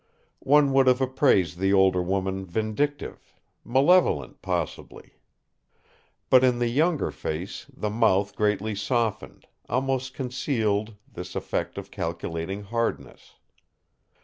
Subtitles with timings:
[0.47, 5.13] One would have appraised the older woman vindictive malevolent, possibly.
[6.31, 12.63] But in the younger face the mouth greatly softened, almost concealed, this effect of calculating
[12.63, 13.33] hardness.